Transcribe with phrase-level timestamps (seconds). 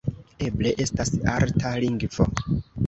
[0.45, 2.31] Eble estas arta lingvo.